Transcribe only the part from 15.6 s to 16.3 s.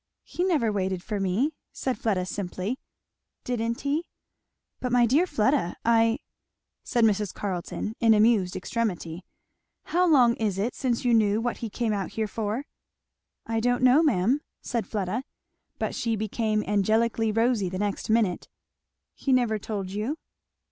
But she